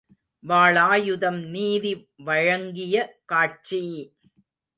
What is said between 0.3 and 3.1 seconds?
வாளாயுதம் நீதி வழங்கிய